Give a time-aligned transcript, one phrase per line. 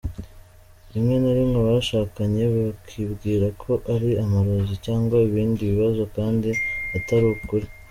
[0.93, 6.49] rimwe na rimwe abashakanye bakibwira ko ari amarozi cyangwa ibindi bibazo kandi
[6.97, 7.65] atari ukuri.